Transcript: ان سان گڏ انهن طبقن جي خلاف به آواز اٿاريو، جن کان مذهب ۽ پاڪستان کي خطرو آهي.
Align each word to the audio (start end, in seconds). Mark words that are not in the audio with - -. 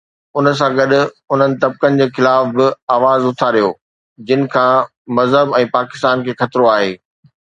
ان 0.37 0.45
سان 0.59 0.71
گڏ 0.77 0.91
انهن 1.33 1.51
طبقن 1.63 1.99
جي 1.99 2.05
خلاف 2.15 2.43
به 2.55 2.67
آواز 2.95 3.21
اٿاريو، 3.29 3.69
جن 4.31 4.41
کان 4.55 4.75
مذهب 5.17 5.47
۽ 5.61 5.69
پاڪستان 5.77 6.17
کي 6.25 6.31
خطرو 6.41 6.65
آهي. 6.75 6.91